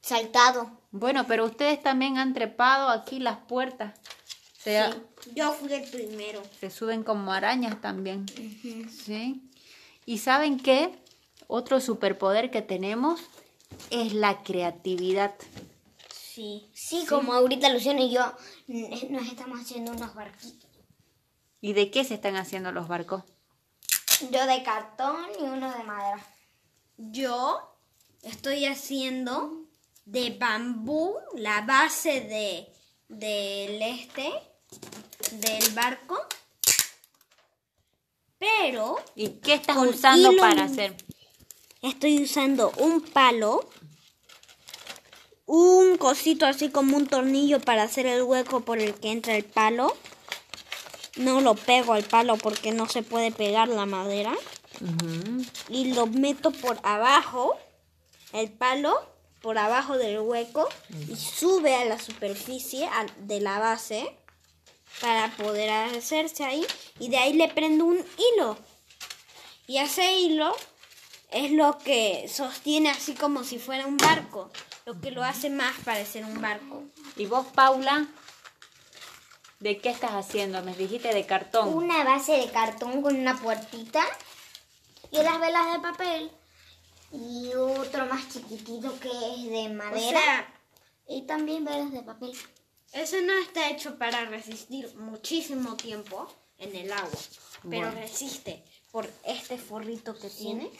saltado. 0.00 0.80
Bueno, 0.90 1.26
pero 1.26 1.44
ustedes 1.44 1.82
también 1.82 2.18
han 2.18 2.34
trepado 2.34 2.88
aquí 2.88 3.18
las 3.18 3.38
puertas. 3.38 3.98
O 4.58 4.62
sea, 4.62 4.96
Yo 5.34 5.52
fui 5.54 5.72
el 5.72 5.88
primero. 5.90 6.42
se 6.60 6.70
suben 6.70 7.02
como 7.02 7.32
arañas 7.32 7.80
también. 7.80 8.26
Sí. 8.28 9.42
¿Y 10.06 10.18
saben 10.18 10.58
qué? 10.58 11.01
Otro 11.54 11.82
superpoder 11.82 12.50
que 12.50 12.62
tenemos 12.62 13.20
es 13.90 14.14
la 14.14 14.42
creatividad. 14.42 15.34
Sí. 16.10 16.70
Sí, 16.72 17.04
como 17.06 17.34
ahorita 17.34 17.68
Luciano 17.68 18.00
y 18.02 18.10
yo 18.10 18.24
nos 19.10 19.26
estamos 19.26 19.60
haciendo 19.60 19.92
unos 19.92 20.14
barquitos. 20.14 20.70
¿Y 21.60 21.74
de 21.74 21.90
qué 21.90 22.04
se 22.04 22.14
están 22.14 22.36
haciendo 22.36 22.72
los 22.72 22.88
barcos? 22.88 23.24
Yo 24.30 24.46
de 24.46 24.62
cartón 24.62 25.26
y 25.38 25.42
uno 25.42 25.70
de 25.76 25.84
madera. 25.84 26.26
Yo 26.96 27.76
estoy 28.22 28.64
haciendo 28.64 29.66
de 30.06 30.30
bambú 30.40 31.16
la 31.34 31.60
base 31.60 32.22
de 32.22 32.72
del 33.08 33.82
este 33.82 34.32
del 35.32 35.70
barco. 35.74 36.18
Pero 38.38 38.96
¿Y 39.14 39.28
qué 39.40 39.52
estás 39.52 39.76
usando 39.76 40.32
hilo- 40.32 40.40
para 40.40 40.64
hacer? 40.64 40.96
Estoy 41.82 42.22
usando 42.22 42.72
un 42.78 43.00
palo, 43.00 43.68
un 45.46 45.96
cosito 45.98 46.46
así 46.46 46.70
como 46.70 46.96
un 46.96 47.06
tornillo 47.06 47.60
para 47.60 47.82
hacer 47.82 48.06
el 48.06 48.22
hueco 48.22 48.60
por 48.60 48.78
el 48.78 48.94
que 48.94 49.10
entra 49.10 49.36
el 49.36 49.44
palo. 49.44 49.94
No 51.16 51.40
lo 51.40 51.54
pego 51.54 51.92
al 51.92 52.04
palo 52.04 52.38
porque 52.38 52.72
no 52.72 52.88
se 52.88 53.02
puede 53.02 53.32
pegar 53.32 53.68
la 53.68 53.84
madera. 53.84 54.32
Y 55.68 55.92
lo 55.92 56.06
meto 56.06 56.52
por 56.52 56.78
abajo, 56.82 57.56
el 58.32 58.50
palo 58.50 58.98
por 59.42 59.58
abajo 59.58 59.98
del 59.98 60.20
hueco 60.20 60.68
y 61.08 61.16
sube 61.16 61.74
a 61.74 61.84
la 61.84 61.98
superficie 61.98 62.88
de 63.18 63.40
la 63.40 63.58
base 63.58 64.16
para 65.00 65.34
poder 65.36 65.68
hacerse 65.70 66.44
ahí 66.44 66.64
y 66.98 67.08
de 67.08 67.18
ahí 67.18 67.32
le 67.32 67.48
prendo 67.48 67.84
un 67.84 67.98
hilo 67.98 68.56
y 69.66 69.78
ese 69.78 70.20
hilo 70.20 70.54
es 71.32 71.50
lo 71.52 71.78
que 71.78 72.28
sostiene 72.28 72.90
así 72.90 73.14
como 73.14 73.44
si 73.44 73.58
fuera 73.58 73.86
un 73.86 73.96
barco, 73.96 74.50
lo 74.86 75.00
que 75.00 75.10
lo 75.10 75.22
hace 75.24 75.50
más 75.50 75.74
parecer 75.84 76.24
un 76.24 76.40
barco. 76.40 76.84
¿Y 77.16 77.26
vos, 77.26 77.46
Paula? 77.54 78.06
¿De 79.60 79.78
qué 79.78 79.90
estás 79.90 80.12
haciendo? 80.12 80.62
Me 80.62 80.74
dijiste 80.74 81.14
de 81.14 81.24
cartón. 81.24 81.72
Una 81.72 82.02
base 82.04 82.32
de 82.32 82.50
cartón 82.50 83.00
con 83.02 83.14
una 83.14 83.36
puertita 83.40 84.02
y 85.10 85.18
las 85.18 85.38
velas 85.40 85.72
de 85.72 85.78
papel. 85.80 86.30
y 87.12 87.52
otro 87.54 88.06
más 88.06 88.26
chiquitito 88.30 88.98
que 88.98 89.08
es 89.08 89.50
de 89.50 89.66
O 89.70 89.74
madera 89.74 90.20
sea, 90.20 90.54
y 91.08 91.22
también 91.26 91.62
varios 91.64 91.92
de 91.92 92.02
papel. 92.02 92.32
ese 92.92 93.20
no 93.22 93.34
está 93.34 93.68
hecho 93.68 93.98
para 93.98 94.24
resistir 94.24 94.90
muchísimo 94.96 95.76
tiempo 95.76 96.26
en 96.58 96.74
el 96.74 96.90
agua, 96.90 97.10
pero 97.68 97.88
Bueno. 97.88 98.00
resiste 98.00 98.64
por 98.90 99.06
este 99.24 99.58
forrito 99.58 100.18
que 100.18 100.30
tiene. 100.30 100.70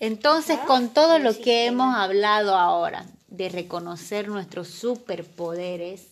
Entonces, 0.00 0.58
con 0.66 0.88
todo 0.88 1.18
lo 1.18 1.36
que 1.38 1.66
hemos 1.66 1.94
hablado 1.94 2.56
ahora 2.56 3.04
de 3.28 3.50
reconocer 3.50 4.28
nuestros 4.28 4.68
superpoderes, 4.68 6.08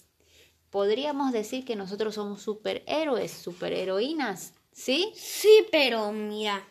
podríamos 0.71 1.33
decir 1.33 1.65
que 1.65 1.75
nosotros 1.75 2.15
somos 2.15 2.43
superhéroes, 2.43 3.33
superheroínas, 3.33 4.53
¿sí? 4.73 5.11
Sí, 5.17 5.67
pero 5.73 6.13
mira, 6.13 6.63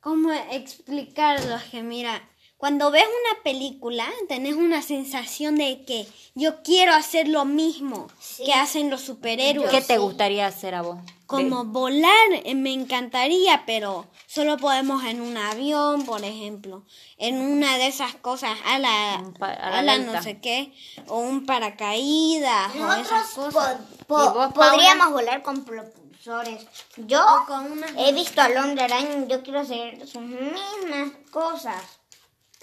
¿cómo 0.00 0.32
explicarlo? 0.32 1.56
Que 1.72 1.82
mira, 1.82 2.22
cuando 2.62 2.92
ves 2.92 3.02
una 3.02 3.42
película, 3.42 4.06
tenés 4.28 4.54
una 4.54 4.82
sensación 4.82 5.56
de 5.56 5.84
que 5.84 6.06
yo 6.36 6.62
quiero 6.62 6.94
hacer 6.94 7.26
lo 7.26 7.44
mismo 7.44 8.06
Sí. 8.20 8.44
que 8.44 8.52
hacen 8.52 8.88
los 8.88 9.00
superhéroes. 9.00 9.68
¿Qué 9.68 9.80
te 9.80 9.98
gustaría 9.98 10.46
hacer 10.46 10.76
a 10.76 10.82
vos? 10.82 10.98
Como 11.26 11.64
volar, 11.64 12.28
eh, 12.44 12.54
me 12.54 12.72
encantaría, 12.72 13.64
pero 13.66 14.06
solo 14.28 14.58
podemos 14.58 15.02
en 15.02 15.20
un 15.20 15.36
avión, 15.36 16.04
por 16.06 16.22
ejemplo, 16.24 16.84
en 17.18 17.40
una 17.40 17.78
de 17.78 17.88
esas 17.88 18.14
cosas, 18.14 18.56
a 18.64 18.78
la, 18.78 19.14
a 19.40 19.82
la 19.82 19.94
a 19.94 19.98
no 19.98 20.22
sé 20.22 20.38
qué, 20.40 20.72
o 21.08 21.18
un 21.18 21.44
paracaídas, 21.44 22.76
o 22.76 22.92
esas 22.92 23.36
Nosotros 23.36 23.54
cosas. 23.54 23.76
po- 24.06 24.14
po- 24.14 24.24
¿Y 24.24 24.28
vos, 24.34 24.52
podríamos 24.54 25.10
volar 25.10 25.42
con 25.42 25.64
propulsores. 25.64 26.64
Yo 26.96 27.24
con 27.48 27.82
he 27.98 28.12
visto 28.12 28.40
al 28.40 28.56
hombre 28.56 28.84
araña 28.84 29.24
y 29.26 29.28
yo 29.28 29.42
quiero 29.42 29.58
hacer 29.58 30.06
sus 30.06 30.22
mismas 30.22 31.10
cosas. 31.32 31.82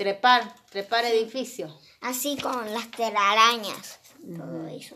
Trepar, 0.03 0.55
trepar 0.69 1.03
edificios. 1.03 1.73
Así 1.99 2.37
con 2.37 2.73
las 2.73 2.89
telarañas. 2.91 3.99
Todo 4.37 4.65
eso. 4.69 4.95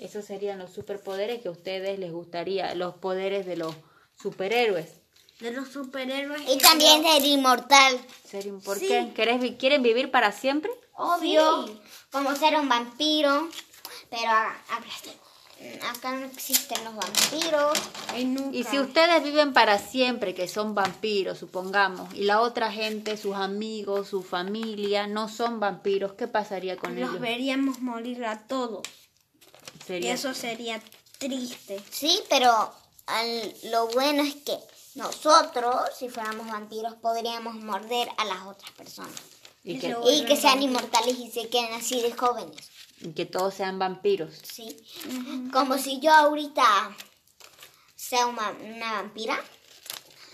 Esos 0.00 0.24
serían 0.24 0.58
los 0.58 0.72
superpoderes 0.72 1.40
que 1.40 1.46
a 1.46 1.52
ustedes 1.52 1.96
les 2.00 2.10
gustaría, 2.10 2.74
los 2.74 2.96
poderes 2.96 3.46
de 3.46 3.56
los 3.56 3.76
superhéroes. 4.20 4.88
De 5.38 5.52
los 5.52 5.68
superhéroes. 5.68 6.42
Y 6.48 6.58
también 6.58 7.04
ser 7.04 7.24
inmortal. 7.24 7.96
Serían- 8.28 8.60
¿Por 8.60 8.76
Sí. 8.80 8.88
qué? 8.88 9.12
¿Querés 9.14 9.38
vi- 9.40 9.54
¿Quieren 9.56 9.84
vivir 9.84 10.10
para 10.10 10.32
siempre? 10.32 10.72
Obvio. 10.94 11.68
Sí. 11.68 11.80
Como 12.10 12.34
ser 12.34 12.56
un 12.58 12.68
vampiro. 12.68 13.48
Pero 14.10 14.28
a- 14.30 14.50
a- 14.50 14.80
acá 15.90 16.12
no 16.12 16.26
existen 16.26 16.82
los 16.84 16.94
vampiros. 16.94 17.78
Ay, 18.08 18.24
nunca. 18.24 18.56
Y 18.56 18.64
si 18.64 18.78
ustedes 18.78 19.22
viven 19.24 19.52
para 19.52 19.78
siempre, 19.78 20.34
que 20.34 20.48
son 20.48 20.74
vampiros, 20.74 21.38
supongamos, 21.38 22.12
y 22.14 22.24
la 22.24 22.40
otra 22.40 22.70
gente, 22.70 23.16
sus 23.16 23.34
amigos, 23.34 24.08
su 24.08 24.22
familia, 24.22 25.06
no 25.06 25.28
son 25.28 25.58
vampiros, 25.60 26.12
¿qué 26.14 26.28
pasaría 26.28 26.76
con 26.76 26.98
Los 26.98 27.10
ellos? 27.10 27.20
veríamos 27.20 27.80
morir 27.80 28.24
a 28.26 28.46
todos. 28.46 28.82
Y 29.88 30.06
eso 30.06 30.34
sería 30.34 30.82
triste. 31.18 31.80
Sí, 31.90 32.20
pero 32.28 32.72
al- 33.06 33.54
lo 33.64 33.88
bueno 33.88 34.22
es 34.22 34.34
que 34.36 34.58
nosotros, 34.94 35.74
si 35.98 36.08
fuéramos 36.08 36.48
vampiros, 36.48 36.94
podríamos 36.94 37.54
morder 37.56 38.08
a 38.18 38.24
las 38.24 38.42
otras 38.46 38.70
personas. 38.72 39.12
y, 39.64 39.78
que, 39.78 39.96
Y 40.12 40.24
que 40.26 40.36
sean 40.36 40.62
inmortales 40.62 41.18
y 41.18 41.30
se 41.30 41.48
queden 41.48 41.72
así 41.74 42.00
de 42.00 42.12
jóvenes. 42.12 42.70
Que 43.14 43.26
todos 43.26 43.54
sean 43.54 43.78
vampiros. 43.78 44.34
Sí. 44.42 44.76
Como 45.52 45.78
si 45.78 46.00
yo 46.00 46.12
ahorita 46.12 46.96
sea 47.94 48.26
una, 48.26 48.50
una 48.50 48.92
vampira. 48.92 49.42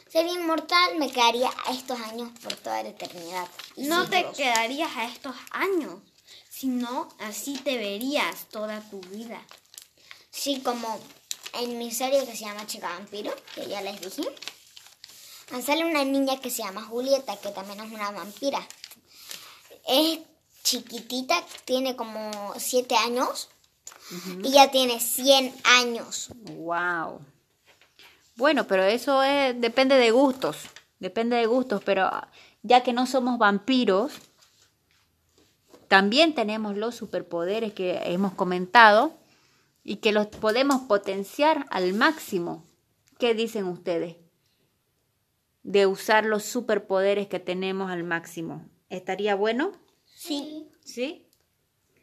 Sería 0.09 0.35
inmortal, 0.35 0.99
me 0.99 1.11
quedaría 1.11 1.51
a 1.65 1.73
estos 1.73 1.99
años 1.99 2.31
por 2.43 2.55
toda 2.57 2.83
la 2.83 2.91
eternidad. 2.91 3.49
Y 3.77 3.85
No 3.85 4.09
te 4.11 4.27
quedarías 4.37 4.95
a 4.97 5.07
estos 5.07 5.35
años, 5.53 6.01
sino 6.51 7.09
así 7.19 7.55
te 7.55 7.79
verías 7.79 8.47
toda 8.51 8.81
tu 8.91 9.01
vida. 9.01 9.41
Sí, 10.31 10.61
como 10.61 11.01
en 11.55 11.79
mi 11.79 11.91
serie 11.91 12.27
que 12.27 12.37
se 12.37 12.45
llama 12.45 12.67
Chica 12.67 12.91
Vampiro, 12.91 13.35
que 13.55 13.67
ya 13.67 13.81
les 13.81 14.01
dije. 14.01 14.29
Sale 15.65 15.85
una 15.85 16.05
niña 16.05 16.41
que 16.41 16.51
se 16.51 16.63
llama 16.63 16.83
Julieta, 16.83 17.37
que 17.37 17.51
también 17.51 17.81
es 17.81 17.91
una 17.91 18.11
vampira. 18.11 18.67
Es 19.87 20.21
chiquitita, 20.63 21.35
tiene 21.65 21.97
como 21.97 22.31
7 22.57 22.97
años. 22.97 23.49
Y 24.43 24.51
ya 24.51 24.71
tiene 24.71 25.01
100 25.01 25.55
años. 25.65 26.29
Wow. 26.57 27.21
Bueno, 28.37 28.67
pero 28.67 28.83
eso 28.83 29.23
es, 29.23 29.59
depende 29.61 29.97
de 29.97 30.11
gustos, 30.11 30.57
depende 30.99 31.37
de 31.37 31.47
gustos, 31.47 31.83
pero 31.85 32.11
ya 32.63 32.83
que 32.83 32.93
no 32.93 33.07
somos 33.07 33.39
vampiros, 33.39 34.13
también 35.89 36.35
tenemos 36.35 36.77
los 36.77 36.95
superpoderes 36.95 37.75
que 37.75 38.01
hemos 38.05 38.33
comentado 38.33 39.13
y 39.85 39.97
que 39.97 40.13
los 40.13 40.27
podemos 40.27 40.83
potenciar 40.83 41.67
al 41.71 41.93
máximo. 41.93 42.65
¿Qué 43.19 43.35
dicen 43.35 43.67
ustedes? 43.67 44.17
De 45.63 45.87
usar 45.87 46.25
los 46.25 46.45
superpoderes 46.45 47.29
que 47.29 47.41
tenemos 47.41 47.91
al 47.91 48.05
máximo. 48.05 48.67
¿Estaría 48.89 49.35
bueno? 49.35 49.73
Sí. 50.27 50.69
¿Sí? 50.85 51.27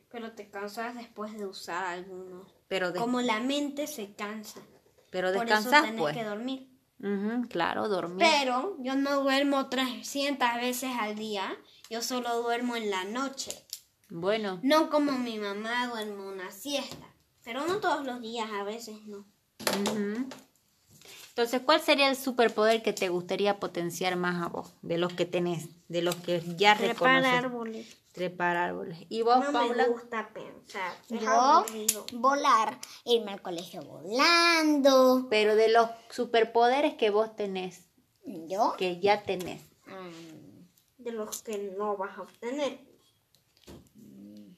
Pero 0.10 0.32
te 0.34 0.50
cansas 0.50 0.96
después 0.96 1.38
de 1.38 1.46
usar 1.46 1.86
algunos. 1.86 2.52
Pero, 2.68 2.92
de- 2.92 3.00
Como 3.00 3.22
la 3.22 3.40
mente 3.40 3.88
se 3.88 4.14
cansa. 4.14 4.60
pero 5.12 5.32
Por 5.34 5.50
eso 5.50 5.70
tenés 5.70 5.96
pues. 5.98 6.16
que 6.16 6.24
dormir. 6.24 6.70
Claro, 7.50 7.88
dormir. 7.88 8.18
Pero 8.20 8.76
yo 8.80 8.96
no 8.96 9.22
duermo 9.24 9.70
300 9.70 10.56
veces 10.56 10.92
al 11.00 11.16
día. 11.16 11.56
Yo 11.90 12.02
solo 12.02 12.42
duermo 12.42 12.76
en 12.76 12.90
la 12.90 13.06
noche. 13.06 13.52
Bueno, 14.10 14.60
No 14.64 14.90
como 14.90 15.14
mi 15.14 15.38
mamá 15.40 15.88
duerme 15.88 16.22
una 16.28 16.52
siesta. 16.52 17.08
Pero 17.44 17.66
no 17.66 17.78
todos 17.78 18.06
los 18.06 18.20
días, 18.22 18.50
a 18.52 18.64
veces 18.64 18.98
no. 19.06 19.26
Entonces, 21.40 21.62
¿cuál 21.62 21.80
sería 21.80 22.10
el 22.10 22.18
superpoder 22.18 22.84
que 22.84 22.92
te 22.92 23.08
gustaría 23.08 23.62
potenciar 23.62 24.18
más 24.18 24.46
a 24.46 24.50
vos? 24.50 24.74
De 24.82 24.98
los 24.98 25.14
que 25.14 25.26
tenés, 25.26 25.70
de 25.88 26.02
los 26.02 26.16
que 26.18 26.42
ya 26.58 26.76
Trepar 26.76 27.22
reconoces. 27.22 27.32
árboles. 27.46 27.98
Trepar 28.12 28.58
árboles. 28.58 28.98
¿Y 29.08 29.22
vos, 29.22 29.40
No 29.46 29.54
Paula? 29.54 29.84
me 29.84 29.90
gusta 29.90 30.28
pensar. 30.34 30.92
Es 31.10 31.22
Yo 31.22 31.30
aburrido. 31.30 32.06
volar, 32.12 32.78
irme 33.06 33.32
al 33.32 33.42
colegio 33.42 33.82
volando. 33.84 35.28
Pero 35.30 35.56
de 35.56 35.70
los 35.70 35.90
superpoderes 36.10 36.96
que 36.96 37.10
vos 37.10 37.34
tenés, 37.38 37.86
Yo. 38.26 38.76
que 38.78 39.00
ya 39.00 39.24
tenés. 39.24 39.62
mm, 39.86 41.04
De 41.04 41.14
los 41.14 41.42
que 41.42 41.74
no 41.78 41.96
vas 41.96 42.18
a 42.18 42.24
obtener. 42.24 42.82
mm, 43.96 44.50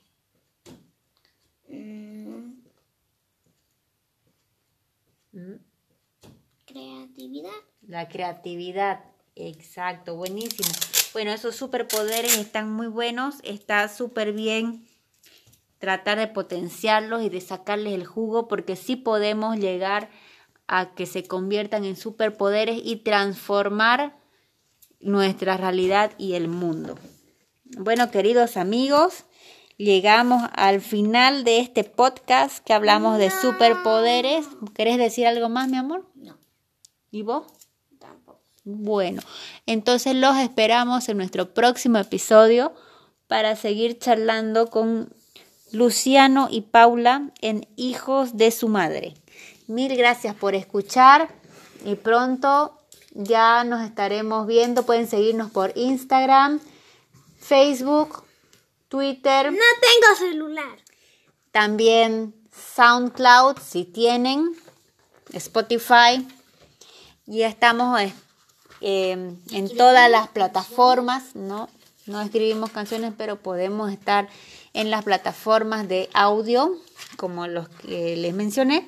¿Mm? 5.34 5.56
Creatividad. 6.72 7.50
La 7.82 8.08
creatividad, 8.08 9.04
exacto, 9.36 10.16
buenísimo. 10.16 10.70
Bueno, 11.14 11.32
esos 11.32 11.56
superpoderes 11.56 12.38
están 12.38 12.72
muy 12.72 12.88
buenos, 12.88 13.36
está 13.44 13.88
súper 13.90 14.34
bien 14.34 14.88
tratar 15.80 16.20
de 16.20 16.28
potenciarlos 16.28 17.24
y 17.24 17.30
de 17.30 17.42
sacarles 17.42 17.94
el 17.94 18.06
jugo 18.06 18.48
porque 18.48 18.76
sí 18.76 18.96
podemos 18.96 19.58
llegar 19.58 20.10
a 20.68 20.94
que 20.94 21.06
se 21.06 21.24
conviertan 21.24 21.84
en 21.86 21.98
superpoderes 21.98 22.80
y 22.84 22.98
transformar 22.98 24.16
nuestra 25.00 25.58
realidad 25.58 26.12
y 26.18 26.34
el 26.34 26.48
mundo. 26.48 26.98
Bueno, 27.78 28.12
queridos 28.12 28.58
amigos, 28.58 29.26
llegamos 29.78 30.44
al 30.54 30.82
final 30.82 31.44
de 31.44 31.60
este 31.60 31.84
podcast 31.84 32.64
que 32.64 32.74
hablamos 32.74 33.18
de 33.18 33.32
superpoderes. 33.32 34.48
¿Querés 34.76 34.98
decir 34.98 35.26
algo 35.26 35.50
más, 35.50 35.68
mi 35.68 35.78
amor? 35.78 36.06
No. 36.16 36.41
¿Y 37.12 37.24
vos? 37.24 37.46
Tampoco. 38.00 38.40
Bueno, 38.64 39.22
entonces 39.66 40.16
los 40.16 40.38
esperamos 40.38 41.10
en 41.10 41.18
nuestro 41.18 41.54
próximo 41.54 41.98
episodio 41.98 42.74
para 43.28 43.56
seguir 43.56 44.00
charlando 44.00 44.68
con 44.70 45.14
Luciano 45.72 46.48
y 46.52 46.62
Paula 46.62 47.32
en 47.42 47.68
Hijos 47.76 48.38
de 48.38 48.52
su 48.52 48.68
Madre. 48.68 49.14
Mil 49.68 49.96
gracias 49.96 50.36
por 50.36 50.54
escuchar 50.54 51.30
y 51.86 51.96
pronto 51.96 52.78
ya 53.14 53.64
nos 53.64 53.82
estaremos 53.82 54.48
viendo. 54.48 54.84
Pueden 54.86 55.08
seguirnos 55.08 55.50
por 55.52 55.72
Instagram, 55.76 56.60
Facebook, 57.40 58.24
Twitter, 58.90 59.52
No 59.52 59.58
tengo 59.58 60.16
celular. 60.18 60.78
también 61.52 62.36
SoundCloud 62.76 63.58
si 63.60 63.86
tienen, 63.86 64.52
Spotify. 65.32 66.28
Y 67.32 67.44
estamos 67.44 68.02
eh, 68.02 68.12
eh, 68.82 69.12
en 69.12 69.78
todas 69.78 70.12
las 70.12 70.28
plataformas, 70.28 71.34
¿no? 71.34 71.70
No 72.06 72.20
escribimos 72.20 72.72
canciones, 72.72 73.14
pero 73.18 73.42
podemos 73.42 73.90
estar 73.90 74.28
en 74.74 74.92
las 74.92 75.06
plataformas 75.06 75.88
de 75.88 76.10
audio, 76.14 76.76
como 77.16 77.48
los 77.48 77.70
que 77.70 78.18
les 78.18 78.34
mencioné, 78.34 78.86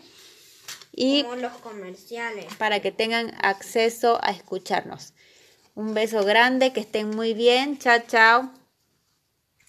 y 0.91 1.23
Como 1.23 1.37
los 1.37 1.53
comerciales. 1.53 2.53
para 2.55 2.81
que 2.81 2.91
tengan 2.91 3.33
acceso 3.41 4.19
a 4.21 4.31
escucharnos. 4.31 5.13
Un 5.73 5.93
beso 5.93 6.25
grande, 6.25 6.73
que 6.73 6.81
estén 6.81 7.11
muy 7.11 7.33
bien. 7.33 7.79
Chao, 7.79 7.99
chao. 8.05 8.51